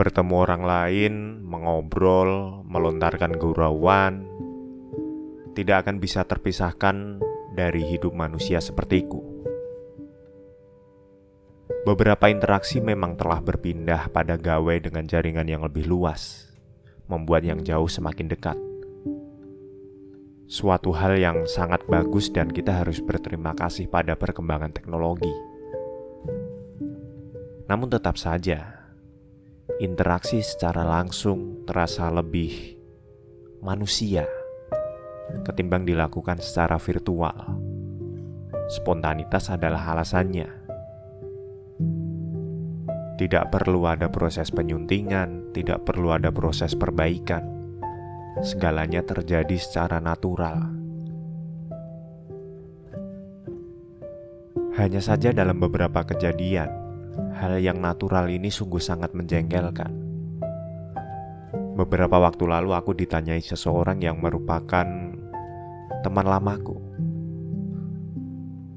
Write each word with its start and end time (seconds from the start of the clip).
bertemu 0.00 0.32
orang 0.32 0.62
lain, 0.64 1.14
mengobrol, 1.44 2.64
melontarkan 2.64 3.36
gurauan, 3.36 4.24
tidak 5.52 5.84
akan 5.84 6.00
bisa 6.00 6.24
terpisahkan 6.24 7.20
dari 7.52 7.84
hidup 7.84 8.16
manusia 8.16 8.64
sepertiku. 8.64 9.20
Beberapa 11.84 12.32
interaksi 12.32 12.80
memang 12.80 13.20
telah 13.20 13.44
berpindah 13.44 14.08
pada 14.08 14.40
gawe 14.40 14.72
dengan 14.80 15.04
jaringan 15.04 15.44
yang 15.44 15.60
lebih 15.68 15.84
luas, 15.84 16.48
membuat 17.04 17.44
yang 17.44 17.60
jauh 17.60 17.88
semakin 17.88 18.24
dekat. 18.32 18.56
Suatu 20.48 20.96
hal 20.96 21.20
yang 21.20 21.44
sangat 21.44 21.84
bagus, 21.84 22.32
dan 22.32 22.48
kita 22.48 22.80
harus 22.80 23.04
berterima 23.04 23.52
kasih 23.52 23.84
pada 23.84 24.16
perkembangan 24.16 24.72
teknologi. 24.72 25.30
Namun, 27.68 27.86
tetap 27.86 28.16
saja 28.16 28.79
interaksi 29.80 30.44
secara 30.44 30.84
langsung 30.84 31.64
terasa 31.64 32.12
lebih 32.12 32.76
manusia 33.64 34.28
ketimbang 35.40 35.88
dilakukan 35.88 36.36
secara 36.36 36.76
virtual. 36.76 37.56
Spontanitas 38.68 39.48
adalah 39.48 39.96
alasannya. 39.96 40.46
Tidak 43.16 43.44
perlu 43.48 43.88
ada 43.88 44.12
proses 44.12 44.52
penyuntingan, 44.52 45.52
tidak 45.56 45.88
perlu 45.88 46.12
ada 46.12 46.28
proses 46.28 46.76
perbaikan. 46.76 47.44
Segalanya 48.44 49.00
terjadi 49.00 49.56
secara 49.56 49.96
natural. 49.96 50.76
Hanya 54.76 55.02
saja 55.04 55.34
dalam 55.34 55.60
beberapa 55.60 56.06
kejadian, 56.06 56.79
hal 57.40 57.56
yang 57.56 57.80
natural 57.80 58.28
ini 58.28 58.52
sungguh 58.52 58.78
sangat 58.78 59.16
menjengkelkan. 59.16 59.88
Beberapa 61.80 62.20
waktu 62.20 62.44
lalu 62.44 62.76
aku 62.76 62.92
ditanyai 62.92 63.40
seseorang 63.40 64.04
yang 64.04 64.20
merupakan 64.20 64.84
teman 66.04 66.26
lamaku. 66.28 66.76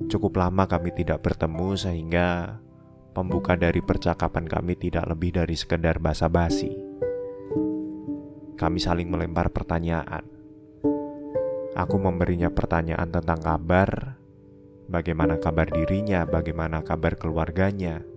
Cukup 0.07 0.39
lama 0.39 0.63
kami 0.63 0.95
tidak 0.95 1.19
bertemu 1.19 1.75
sehingga 1.75 2.59
pembuka 3.11 3.59
dari 3.59 3.83
percakapan 3.83 4.47
kami 4.47 4.79
tidak 4.79 5.11
lebih 5.11 5.43
dari 5.43 5.55
sekedar 5.59 5.99
basa-basi. 5.99 6.71
Kami 8.55 8.79
saling 8.79 9.11
melempar 9.11 9.51
pertanyaan. 9.51 10.23
Aku 11.75 11.99
memberinya 11.99 12.53
pertanyaan 12.53 13.09
tentang 13.11 13.41
kabar, 13.43 14.15
bagaimana 14.87 15.41
kabar 15.41 15.67
dirinya, 15.67 16.23
bagaimana 16.23 16.85
kabar 16.85 17.17
keluarganya. 17.19 18.12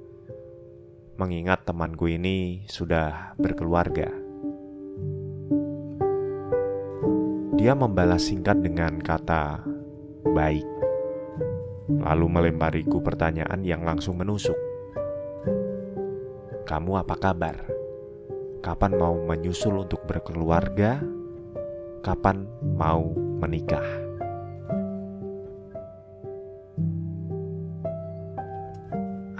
Mengingat 1.17 1.64
temanku 1.64 2.12
ini 2.12 2.69
sudah 2.69 3.33
berkeluarga. 3.41 4.12
Dia 7.56 7.72
membalas 7.72 8.28
singkat 8.28 8.61
dengan 8.61 9.00
kata 9.00 9.64
"baik", 10.28 10.69
lalu 11.89 12.27
melempariku 12.28 13.00
pertanyaan 13.00 13.64
yang 13.64 13.81
langsung 13.81 14.20
menusuk. 14.20 14.61
"Kamu 16.69 17.00
apa 17.00 17.17
kabar? 17.17 17.64
Kapan 18.61 19.00
mau 19.00 19.17
menyusul 19.17 19.89
untuk 19.89 20.05
berkeluarga? 20.05 21.00
Kapan 22.05 22.44
mau 22.61 23.09
menikah?" 23.41 24.05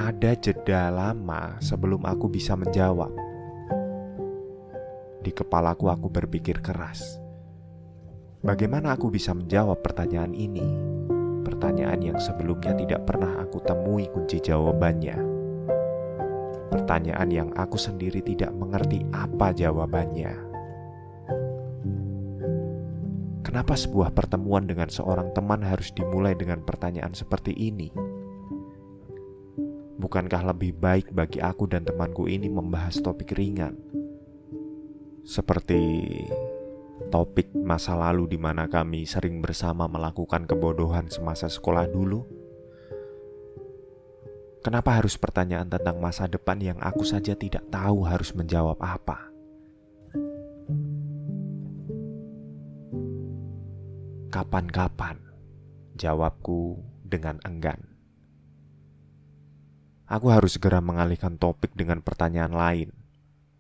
Ada 0.07 0.39
jeda 0.39 0.87
lama 0.95 1.59
sebelum 1.59 2.07
aku 2.07 2.31
bisa 2.31 2.55
menjawab. 2.55 3.11
Di 5.27 5.35
kepalaku, 5.35 5.91
aku 5.91 6.07
berpikir 6.07 6.63
keras 6.63 7.27
Bagaimana 8.47 8.95
aku 8.95 9.11
bisa 9.11 9.35
menjawab 9.35 9.83
pertanyaan 9.83 10.31
ini? 10.31 10.63
Pertanyaan 11.43 11.99
yang 11.99 12.19
sebelumnya 12.23 12.79
tidak 12.79 13.03
pernah 13.03 13.43
aku 13.43 13.59
temui 13.59 14.07
kunci 14.07 14.39
jawabannya. 14.39 15.19
Pertanyaan 16.71 17.27
yang 17.35 17.51
aku 17.59 17.75
sendiri 17.75 18.23
tidak 18.23 18.55
mengerti 18.55 19.03
apa 19.11 19.51
jawabannya. 19.51 20.31
Kenapa 23.43 23.75
sebuah 23.75 24.15
pertemuan 24.15 24.71
dengan 24.71 24.87
seorang 24.87 25.35
teman 25.35 25.67
harus 25.67 25.91
dimulai 25.91 26.39
dengan 26.39 26.63
pertanyaan 26.63 27.19
seperti 27.19 27.51
ini? 27.51 27.91
Bukankah 29.97 30.53
lebih 30.53 30.77
baik 30.77 31.17
bagi 31.17 31.41
aku 31.41 31.65
dan 31.65 31.81
temanku 31.81 32.29
ini 32.29 32.53
membahas 32.53 33.01
topik 33.01 33.33
ringan, 33.33 33.81
seperti 35.25 36.05
topik 37.09 37.49
masa 37.57 37.97
lalu 37.97 38.37
di 38.37 38.39
mana 38.39 38.69
kami 38.69 39.09
sering 39.09 39.41
bersama 39.41 39.89
melakukan 39.89 40.45
kebodohan 40.45 41.09
semasa 41.09 41.49
sekolah 41.49 41.89
dulu? 41.89 42.29
Kenapa 44.61 45.01
harus 45.01 45.17
pertanyaan 45.17 45.71
tentang 45.71 45.97
masa 45.97 46.29
depan 46.29 46.61
yang 46.61 46.77
aku 46.83 47.01
saja 47.01 47.33
tidak 47.33 47.65
tahu 47.73 48.05
harus 48.05 48.37
menjawab 48.37 48.77
apa? 48.83 49.33
Kapan-kapan, 54.29 55.17
jawabku 55.97 56.85
dengan 57.01 57.41
enggan. 57.49 57.96
Aku 60.07 60.31
harus 60.31 60.55
segera 60.55 60.79
mengalihkan 60.79 61.35
topik 61.35 61.75
dengan 61.75 61.99
pertanyaan 61.99 62.55
lain. 62.55 62.95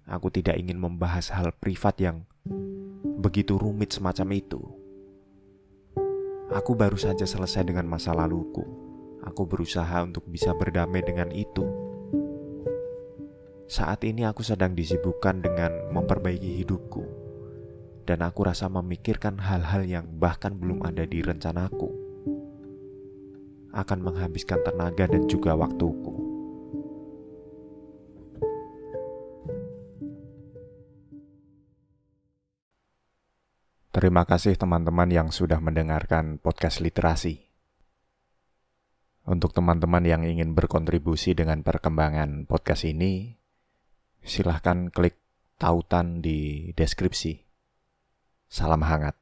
Aku 0.06 0.30
tidak 0.30 0.54
ingin 0.54 0.78
membahas 0.78 1.34
hal 1.34 1.50
privat 1.50 1.98
yang 1.98 2.22
begitu 3.18 3.58
rumit 3.58 3.90
semacam 3.90 4.38
itu. 4.38 4.62
Aku 6.54 6.78
baru 6.78 6.94
saja 6.94 7.26
selesai 7.26 7.66
dengan 7.66 7.90
masa 7.90 8.14
laluku. 8.14 8.62
Aku 9.26 9.42
berusaha 9.42 9.98
untuk 10.06 10.22
bisa 10.30 10.54
berdamai 10.54 11.02
dengan 11.02 11.34
itu. 11.34 11.66
Saat 13.66 14.06
ini 14.06 14.22
aku 14.22 14.46
sedang 14.46 14.78
disibukkan 14.78 15.42
dengan 15.42 15.90
memperbaiki 15.90 16.62
hidupku, 16.62 17.02
dan 18.06 18.22
aku 18.22 18.46
rasa 18.46 18.70
memikirkan 18.70 19.42
hal-hal 19.42 19.82
yang 19.82 20.06
bahkan 20.22 20.54
belum 20.54 20.86
ada 20.86 21.02
di 21.02 21.26
rencanaku 21.26 21.90
akan 23.76 23.98
menghabiskan 24.00 24.62
tenaga 24.64 25.04
dan 25.04 25.28
juga 25.28 25.52
waktuku. 25.52 26.25
Terima 33.96 34.28
kasih 34.28 34.60
teman-teman 34.60 35.08
yang 35.08 35.32
sudah 35.32 35.56
mendengarkan 35.56 36.36
podcast 36.36 36.84
literasi. 36.84 37.48
Untuk 39.24 39.56
teman-teman 39.56 40.04
yang 40.04 40.20
ingin 40.20 40.52
berkontribusi 40.52 41.32
dengan 41.32 41.64
perkembangan 41.64 42.44
podcast 42.44 42.84
ini, 42.84 43.40
silahkan 44.20 44.92
klik 44.92 45.16
tautan 45.56 46.20
di 46.20 46.68
deskripsi. 46.76 47.40
Salam 48.52 48.84
hangat. 48.84 49.16